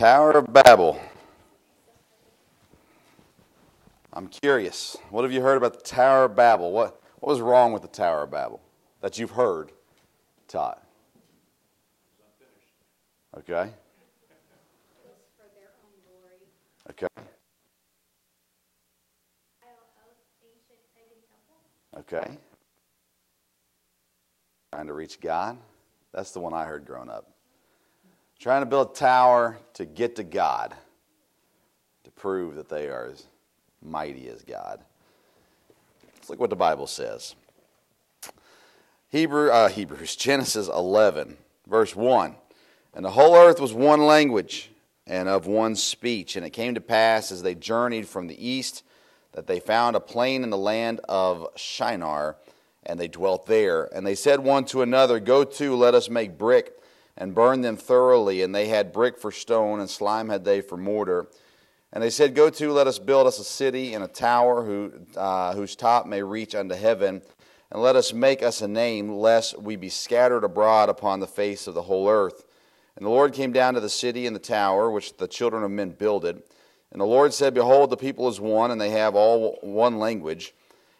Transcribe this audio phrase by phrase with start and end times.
[0.00, 0.98] Tower of Babel.
[4.14, 4.96] I'm curious.
[5.10, 6.72] What have you heard about the Tower of Babel?
[6.72, 8.62] What, what was wrong with the Tower of Babel
[9.02, 9.72] that you've heard
[10.48, 10.82] taught?
[13.36, 13.74] Okay.
[16.88, 17.06] Okay.
[21.98, 22.38] Okay.
[24.72, 25.58] Trying to reach God.
[26.14, 27.34] That's the one I heard growing up.
[28.40, 30.74] Trying to build a tower to get to God,
[32.04, 33.24] to prove that they are as
[33.82, 34.80] mighty as God.
[36.16, 37.34] Let's look what the Bible says.
[39.10, 41.36] Hebrew, uh, Hebrews, Genesis 11,
[41.68, 42.34] verse 1.
[42.94, 44.70] And the whole earth was one language
[45.06, 46.34] and of one speech.
[46.34, 48.84] And it came to pass as they journeyed from the east
[49.32, 52.36] that they found a plain in the land of Shinar,
[52.84, 53.94] and they dwelt there.
[53.94, 56.72] And they said one to another, Go to, let us make brick
[57.20, 58.42] and burned them thoroughly.
[58.42, 61.28] And they had brick for stone, and slime had they for mortar.
[61.92, 64.92] And they said, Go to, let us build us a city and a tower who,
[65.16, 67.22] uh, whose top may reach unto heaven.
[67.70, 71.68] And let us make us a name, lest we be scattered abroad upon the face
[71.68, 72.44] of the whole earth.
[72.96, 75.70] And the Lord came down to the city and the tower, which the children of
[75.70, 76.42] men builded.
[76.90, 80.54] And the Lord said, Behold, the people is one, and they have all one language.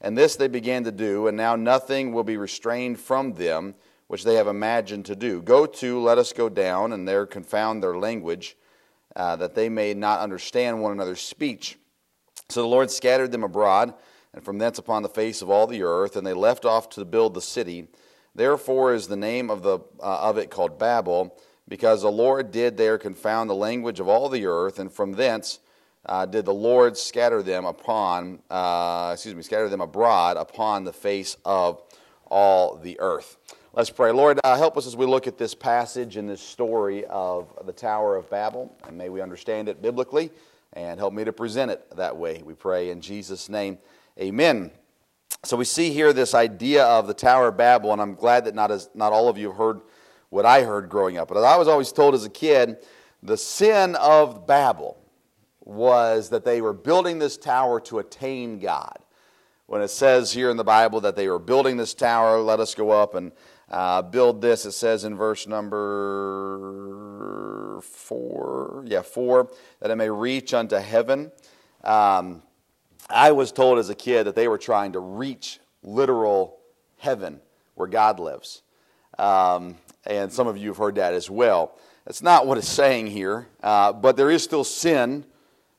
[0.00, 3.74] And this they began to do, and now nothing will be restrained from them
[4.14, 5.42] which they have imagined to do.
[5.42, 8.56] Go to, let us go down, and there confound their language,
[9.16, 11.76] uh, that they may not understand one another's speech.
[12.48, 13.92] So the Lord scattered them abroad,
[14.32, 17.04] and from thence upon the face of all the earth, and they left off to
[17.04, 17.88] build the city.
[18.36, 22.76] Therefore is the name of, the, uh, of it called Babel, because the Lord did
[22.76, 25.58] there confound the language of all the earth, and from thence
[26.06, 30.92] uh, did the Lord scatter them upon, uh, excuse me, scatter them abroad upon the
[30.92, 31.82] face of
[32.26, 33.38] all the earth.
[33.76, 34.12] Let's pray.
[34.12, 37.72] Lord, uh, help us as we look at this passage and this story of the
[37.72, 40.30] Tower of Babel, and may we understand it biblically,
[40.74, 42.40] and help me to present it that way.
[42.44, 43.78] We pray in Jesus' name.
[44.20, 44.70] Amen.
[45.42, 48.54] So we see here this idea of the Tower of Babel, and I'm glad that
[48.54, 49.80] not, as, not all of you have heard
[50.30, 51.26] what I heard growing up.
[51.26, 52.76] But I was always told as a kid,
[53.24, 54.96] the sin of Babel
[55.64, 58.98] was that they were building this tower to attain God.
[59.66, 62.72] When it says here in the Bible that they were building this tower, let us
[62.76, 63.32] go up and
[63.70, 67.00] uh, build this, it says in verse number
[67.82, 71.32] four, yeah, four, that it may reach unto heaven.
[71.82, 72.42] Um,
[73.08, 76.58] I was told as a kid that they were trying to reach literal
[76.98, 77.40] heaven
[77.74, 78.62] where God lives.
[79.18, 81.78] Um, and some of you have heard that as well.
[82.04, 85.24] That's not what it's saying here, uh, but there is still sin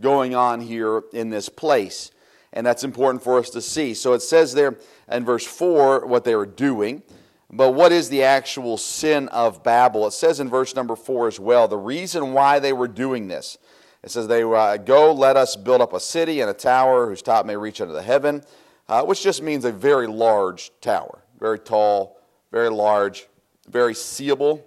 [0.00, 2.10] going on here in this place.
[2.52, 3.94] And that's important for us to see.
[3.94, 4.76] So it says there
[5.10, 7.02] in verse 4 what they were doing.
[7.50, 10.06] But what is the actual sin of Babel?
[10.06, 13.56] It says in verse number 4 as well the reason why they were doing this.
[14.02, 17.22] It says, They uh, go, let us build up a city and a tower whose
[17.22, 18.42] top may reach unto the heaven,
[18.88, 22.20] uh, which just means a very large tower, very tall,
[22.52, 23.26] very large,
[23.68, 24.64] very seeable,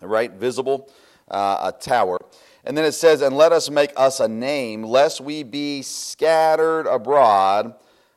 [0.00, 0.32] right?
[0.32, 0.90] Visible,
[1.30, 2.18] uh, a tower.
[2.64, 6.86] And then it says, And let us make us a name, lest we be scattered
[6.86, 7.74] abroad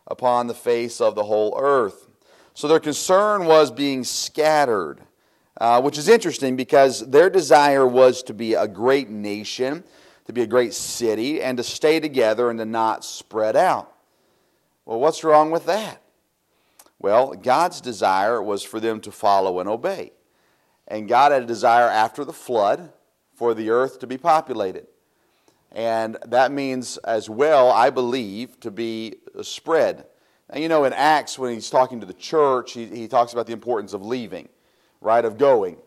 [0.07, 2.02] upon the face of the whole earth.
[2.53, 4.99] So their concern was being scattered,
[5.59, 9.83] uh, which is interesting because their desire was to be a great nation,
[10.25, 13.91] to be a great city, and to stay together and to not spread out.
[14.85, 16.01] Well, what's wrong with that?
[16.99, 20.11] Well, God's desire was for them to follow and obey.
[20.87, 22.93] And God had a desire after the flood
[23.35, 24.87] for the earth to be populated.
[25.71, 30.05] And that means, as well, I believe, to be spread.
[30.53, 33.47] Now, you know, in Acts, when he's talking to the church, he, he talks about
[33.47, 34.49] the importance of leaving,
[35.01, 35.25] right?
[35.25, 35.77] Of going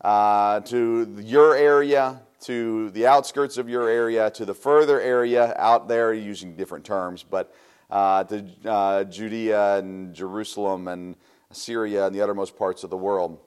[0.00, 5.88] uh, to your area, to the outskirts of your area, to the further area out
[5.88, 7.54] there, using different terms, but
[7.90, 11.16] uh, to uh, Judea and Jerusalem and
[11.52, 13.38] Syria and the uttermost parts of the world.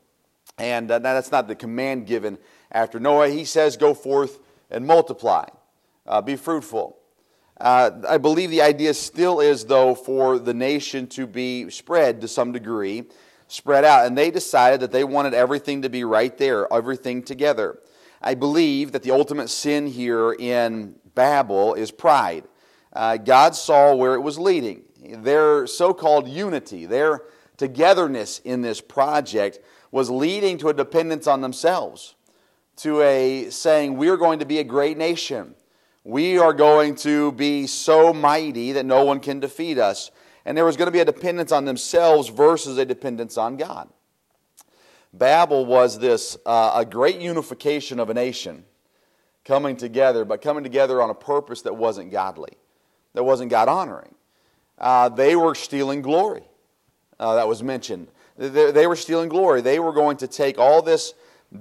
[0.59, 2.37] And uh, that's not the command given
[2.71, 5.47] after Noah, he says, Go forth and multiply,
[6.05, 6.99] uh, be fruitful.
[7.59, 12.27] Uh, I believe the idea still is, though, for the nation to be spread to
[12.27, 13.05] some degree,
[13.47, 14.05] spread out.
[14.05, 17.79] And they decided that they wanted everything to be right there, everything together.
[18.21, 22.45] I believe that the ultimate sin here in Babel is pride.
[22.93, 24.83] Uh, God saw where it was leading.
[25.03, 27.23] Their so called unity, their
[27.57, 29.59] togetherness in this project
[29.91, 32.15] was leading to a dependence on themselves
[32.77, 35.55] to a saying, We are going to be a great nation.
[36.07, 40.09] We are going to be so mighty that no one can defeat us.
[40.45, 43.89] And there was going to be a dependence on themselves versus a dependence on God.
[45.11, 48.63] Babel was this uh, a great unification of a nation,
[49.43, 52.53] coming together, but coming together on a purpose that wasn't godly,
[53.13, 54.15] that wasn't God honoring.
[54.77, 56.43] Uh, they were stealing glory.
[57.19, 58.07] Uh, that was mentioned.
[58.37, 59.59] They, they were stealing glory.
[59.59, 61.13] They were going to take all this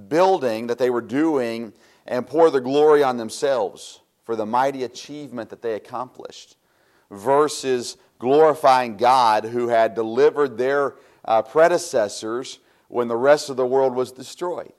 [0.07, 1.73] building that they were doing
[2.05, 6.57] and pour the glory on themselves for the mighty achievement that they accomplished
[7.09, 12.59] versus glorifying God who had delivered their uh, predecessors
[12.89, 14.73] when the rest of the world was destroyed.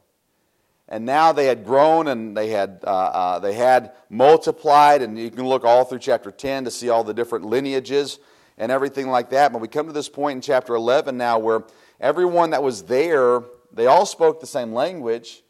[0.86, 5.30] And now they had grown and they had, uh, uh, they had multiplied, and you
[5.30, 8.18] can look all through chapter 10 to see all the different lineages
[8.58, 9.50] and everything like that.
[9.50, 11.64] But we come to this point in chapter 11 now where
[12.02, 15.42] everyone that was there, they all spoke the same language,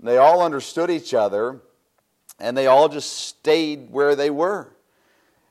[0.00, 1.60] they all understood each other,
[2.38, 4.74] and they all just stayed where they were.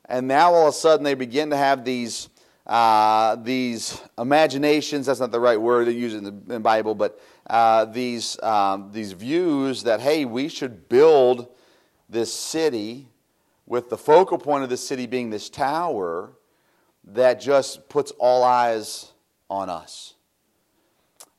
[0.06, 2.30] And now all of a sudden they begin to have these,
[2.68, 7.20] uh, these imaginations, that's not the right word to use in the, in Bible, but
[7.50, 11.48] uh, these, um, these views that, hey, we should build
[12.10, 13.08] this city
[13.66, 16.34] with the focal point of the city being this tower
[17.06, 19.12] that just puts all eyes
[19.50, 20.16] on us.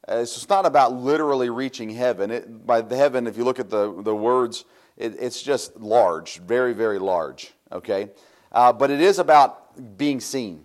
[0.09, 2.31] Uh, so it's not about literally reaching heaven.
[2.31, 4.65] It, by the heaven, if you look at the, the words,
[4.97, 8.11] it, it's just large, very, very large, okay?
[8.51, 10.65] Uh, but it is about being seen.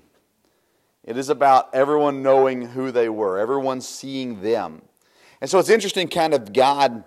[1.04, 4.82] It is about everyone knowing who they were, everyone seeing them.
[5.40, 7.04] And so it's interesting, kind of, God,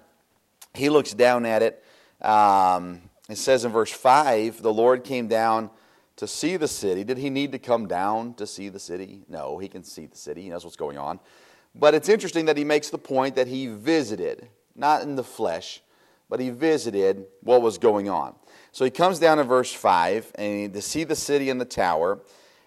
[0.75, 1.85] He looks down at it.
[2.23, 5.71] Um, it says in verse 5 the Lord came down
[6.17, 7.05] to see the city.
[7.05, 9.23] Did He need to come down to see the city?
[9.29, 11.21] No, He can see the city, He knows what's going on.
[11.75, 15.83] But it's interesting that He makes the point that He visited, not in the flesh,
[16.31, 18.35] but He visited what was going on.
[18.73, 22.21] So He comes down in verse 5 and to see the city and the tower.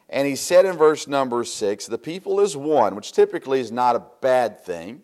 [0.10, 3.96] And he said in verse number 6, the people is one, which typically is not
[3.96, 5.02] a bad thing.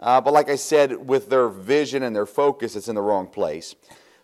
[0.00, 3.26] Uh, but like I said, with their vision and their focus, it's in the wrong
[3.26, 3.74] place.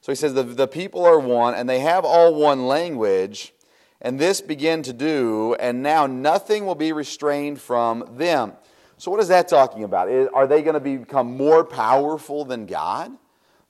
[0.00, 3.52] So he says, the, the people are one, and they have all one language,
[4.00, 8.54] and this begin to do, and now nothing will be restrained from them.
[8.96, 10.08] So, what is that talking about?
[10.32, 13.12] Are they going to become more powerful than God?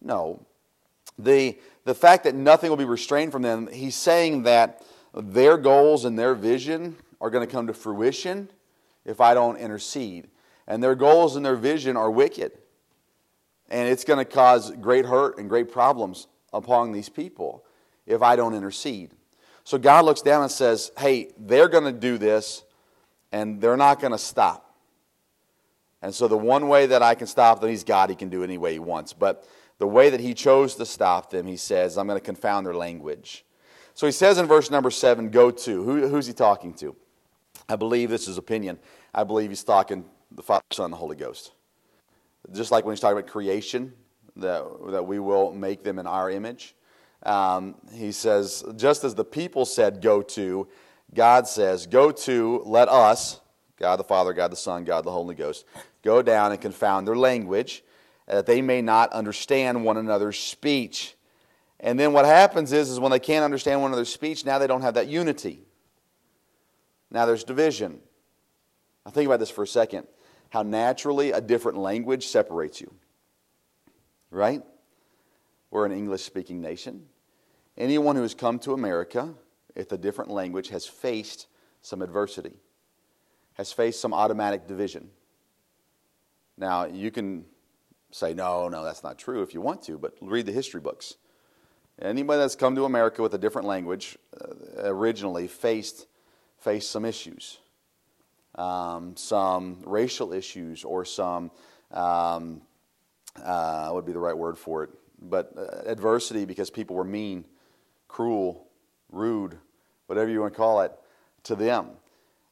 [0.00, 0.46] No.
[1.18, 4.82] The, the fact that nothing will be restrained from them, he's saying that
[5.14, 8.48] their goals and their vision are going to come to fruition
[9.04, 10.28] if I don't intercede
[10.68, 12.52] and their goals and their vision are wicked.
[13.70, 17.64] And it's going to cause great hurt and great problems upon these people
[18.06, 19.10] if I don't intercede.
[19.64, 22.64] So God looks down and says, hey, they're going to do this
[23.32, 24.74] and they're not going to stop.
[26.00, 28.42] And so the one way that I can stop them, he's God, he can do
[28.42, 29.12] it any way he wants.
[29.12, 29.46] But
[29.78, 32.74] the way that he chose to stop them, he says, I'm going to confound their
[32.74, 33.44] language.
[33.94, 35.82] So he says in verse number seven, go to.
[35.82, 36.94] Who, who's he talking to?
[37.68, 38.78] I believe this is opinion.
[39.14, 41.52] I believe he's talking the Father, Son, and the Holy Ghost.
[42.52, 43.92] Just like when he's talking about creation,
[44.36, 46.74] that, that we will make them in our image.
[47.24, 50.68] Um, he says, just as the people said, go to,
[51.14, 53.40] God says, go to, let us,
[53.76, 55.64] God the Father, God the Son, God the Holy Ghost,
[56.02, 57.82] go down and confound their language,
[58.28, 61.14] that they may not understand one another's speech.
[61.80, 64.66] And then what happens is, is when they can't understand one another's speech, now they
[64.66, 65.62] don't have that unity.
[67.10, 68.00] Now there's division.
[69.04, 70.06] Now think about this for a second
[70.50, 72.90] how naturally a different language separates you.
[74.30, 74.62] Right?
[75.70, 77.04] We're an English speaking nation.
[77.76, 79.34] Anyone who has come to America
[79.74, 81.48] with a different language has faced
[81.82, 82.54] some adversity,
[83.54, 85.10] has faced some automatic division.
[86.56, 87.44] Now, you can
[88.10, 91.14] say, no, no, that's not true if you want to, but read the history books.
[92.00, 96.06] Anybody that's come to America with a different language uh, originally faced,
[96.58, 97.58] faced some issues
[98.58, 101.50] um, some racial issues or some,
[101.92, 102.60] um,
[103.42, 104.90] uh, would be the right word for it,
[105.22, 107.44] but uh, adversity because people were mean,
[108.08, 108.66] cruel,
[109.10, 109.56] rude,
[110.06, 110.92] whatever you want to call it,
[111.44, 111.90] to them.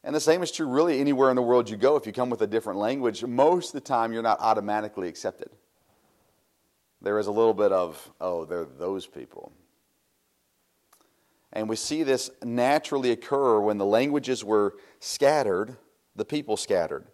[0.06, 1.96] And the same is true really anywhere in the world you go.
[1.96, 5.50] If you come with a different language, most of the time you're not automatically accepted.
[7.02, 9.52] There is a little bit of, oh, they're those people.
[11.52, 15.76] And we see this naturally occur when the languages were scattered
[16.16, 17.04] the people scattered.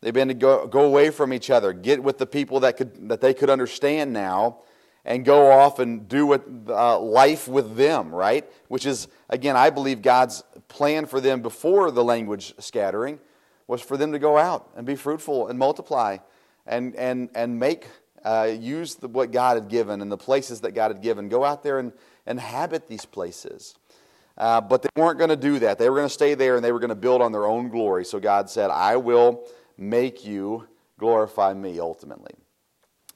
[0.00, 3.08] They've been to go, go away from each other, get with the people that, could,
[3.08, 4.58] that they could understand now,
[5.04, 8.50] and go off and do what, uh, life with them, right?
[8.68, 13.18] Which is, again, I believe God's plan for them before the language scattering
[13.66, 16.18] was for them to go out and be fruitful and multiply
[16.66, 17.86] and, and, and make,
[18.24, 21.28] uh, use the, what God had given and the places that God had given.
[21.28, 21.92] Go out there and
[22.26, 23.74] inhabit these places.
[24.36, 25.78] Uh, but they weren't going to do that.
[25.78, 27.68] They were going to stay there and they were going to build on their own
[27.68, 28.04] glory.
[28.04, 29.46] So God said, I will
[29.76, 30.66] make you
[30.98, 32.32] glorify me ultimately.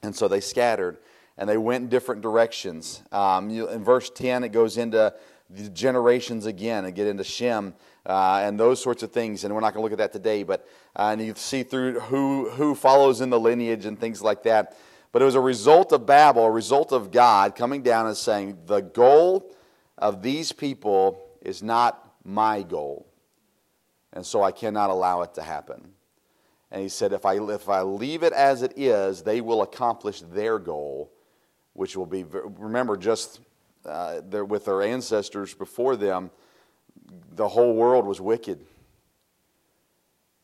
[0.02, 0.99] And so they scattered
[1.38, 3.02] and they went in different directions.
[3.12, 5.14] Um, you, in verse 10, it goes into
[5.49, 9.45] the generations again and get into Shem uh, and those sorts of things.
[9.45, 10.66] And we're not going to look at that today, but
[10.97, 14.76] uh, and you see through who, who follows in the lineage and things like that.
[15.12, 18.59] But it was a result of Babel, a result of God coming down and saying,
[18.66, 19.54] the goal
[19.97, 23.07] of these people is not my goal.
[24.12, 25.92] And so I cannot allow it to happen.
[26.71, 30.21] And he said, if I, if I leave it as it is, they will accomplish
[30.21, 31.11] their goal,
[31.78, 33.38] which will be, remember, just
[33.87, 36.28] uh, with their ancestors before them,
[37.37, 38.66] the whole world was wicked.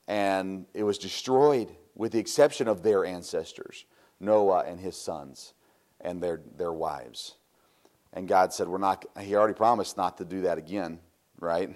[0.06, 3.84] And it was destroyed, with the exception of their ancestors,
[4.20, 5.54] Noah and his sons
[6.00, 7.34] and their, their wives.
[8.12, 11.00] And God said, We're not, He already promised not to do that again,
[11.40, 11.74] right?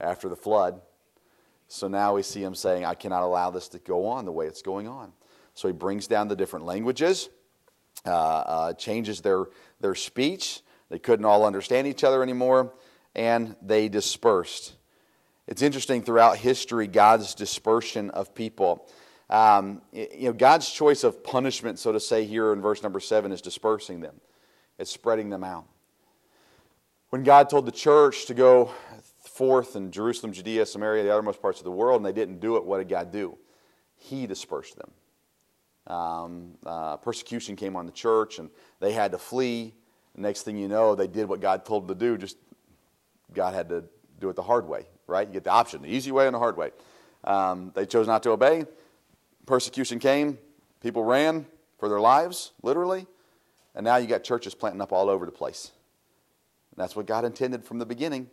[0.00, 0.80] After the flood.
[1.68, 4.48] So now we see Him saying, I cannot allow this to go on the way
[4.48, 5.12] it's going on.
[5.54, 7.28] So He brings down the different languages,
[8.06, 9.46] uh, uh, changes their,
[9.80, 10.60] their speech.
[10.88, 12.72] They couldn't all understand each other anymore
[13.16, 14.74] and they dispersed.
[15.48, 18.86] It's interesting throughout history, God's dispersion of people.
[19.30, 23.32] Um, you know, God's choice of punishment, so to say, here in verse number seven,
[23.32, 24.20] is dispersing them.
[24.78, 25.64] It's spreading them out.
[27.08, 28.70] When God told the church to go
[29.18, 32.56] forth in Jerusalem, Judea, Samaria, the outermost parts of the world, and they didn't do
[32.56, 33.38] it, what did God do?
[33.96, 34.90] He dispersed them.
[35.86, 38.50] Um, uh, persecution came on the church, and
[38.80, 39.74] they had to flee.
[40.16, 42.36] Next thing you know, they did what God told them to do, just
[43.34, 43.84] God had to
[44.18, 45.26] do it the hard way, right?
[45.26, 46.70] You get the option, the easy way and the hard way.
[47.24, 48.64] Um, they chose not to obey.
[49.44, 50.38] Persecution came.
[50.80, 51.46] People ran
[51.78, 53.06] for their lives, literally.
[53.74, 55.72] And now you got churches planting up all over the place.
[56.70, 58.28] And that's what God intended from the beginning.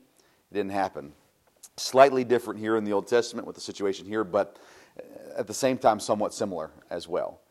[0.51, 1.13] It didn't happen.
[1.75, 4.57] Slightly different here in the Old Testament with the situation here, but
[5.35, 7.41] at the same time, somewhat similar as well.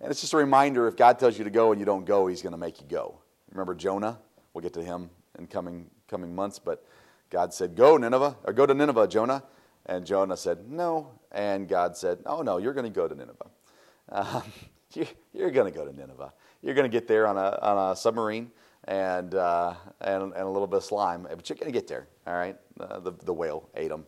[0.00, 2.26] And it's just a reminder if God tells you to go and you don't go,
[2.26, 3.18] He's going to make you go.
[3.50, 4.18] Remember Jonah?
[4.52, 6.84] We'll get to him in coming coming months, but
[7.30, 9.42] God said, Go, Nineveh, or go to Nineveh, Jonah.
[9.86, 11.12] And Jonah said, No.
[11.32, 13.50] And God said, Oh, no, you're going to go to Nineveh.
[14.10, 14.42] Um,
[15.32, 16.32] you're going to go to Nineveh.
[16.62, 18.50] You're going to get there on a, on a submarine
[18.84, 22.06] and, uh, and, and a little bit of slime, but you're going to get there,
[22.26, 22.56] all right?
[22.78, 24.06] Uh, the, the whale ate them,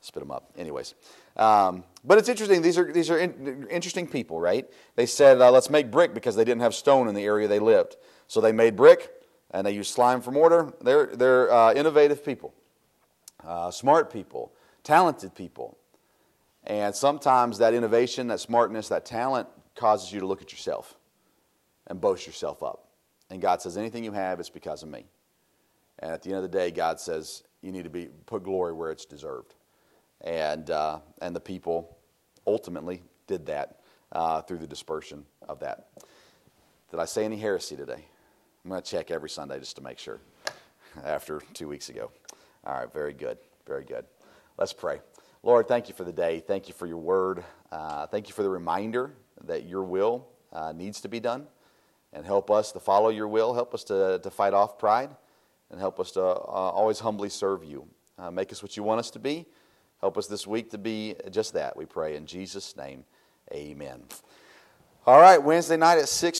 [0.00, 0.52] spit them up.
[0.56, 0.94] Anyways.
[1.36, 2.62] Um, but it's interesting.
[2.62, 4.68] These are, these are in, interesting people, right?
[4.96, 7.60] They said, uh, let's make brick because they didn't have stone in the area they
[7.60, 7.96] lived.
[8.26, 9.10] So they made brick
[9.50, 10.72] and they use slime for mortar.
[10.80, 12.54] They're, they're uh, innovative people,
[13.44, 14.52] uh, smart people,
[14.82, 15.78] talented people.
[16.64, 20.96] And sometimes that innovation, that smartness, that talent causes you to look at yourself
[21.86, 22.88] and boast yourself up.
[23.30, 25.06] And God says, anything you have, it's because of me.
[26.00, 28.72] And at the end of the day, God says, you need to be, put glory
[28.72, 29.54] where it's deserved.
[30.22, 31.96] And, uh, and the people
[32.46, 33.80] ultimately did that
[34.12, 35.88] uh, through the dispersion of that.
[36.90, 38.04] Did I say any heresy today?
[38.64, 40.20] I'm going to check every Sunday just to make sure
[41.04, 42.10] after two weeks ago.
[42.64, 43.38] All right, very good.
[43.66, 44.04] Very good.
[44.56, 45.00] Let's pray.
[45.42, 46.40] Lord, thank you for the day.
[46.40, 47.44] Thank you for your word.
[47.70, 49.12] Uh, thank you for the reminder
[49.44, 51.46] that your will uh, needs to be done.
[52.12, 53.54] And help us to follow your will.
[53.54, 55.14] Help us to, to fight off pride.
[55.70, 57.86] And help us to uh, always humbly serve you.
[58.18, 59.46] Uh, make us what you want us to be.
[60.00, 62.16] Help us this week to be just that, we pray.
[62.16, 63.04] In Jesus' name,
[63.52, 64.02] amen.
[65.06, 66.36] All right, Wednesday night at 6.